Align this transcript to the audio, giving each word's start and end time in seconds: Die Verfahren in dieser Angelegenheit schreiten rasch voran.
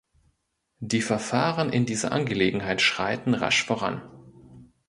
Die 0.79 1.03
Verfahren 1.03 1.71
in 1.71 1.85
dieser 1.85 2.11
Angelegenheit 2.11 2.81
schreiten 2.81 3.35
rasch 3.35 3.63
voran. 3.67 4.01